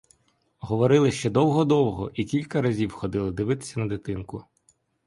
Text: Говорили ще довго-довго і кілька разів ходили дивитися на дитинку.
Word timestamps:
Говорили 0.61 1.11
ще 1.11 1.29
довго-довго 1.29 2.11
і 2.13 2.23
кілька 2.25 2.61
разів 2.61 2.91
ходили 2.91 3.31
дивитися 3.31 3.79
на 3.79 3.85
дитинку. 3.85 4.45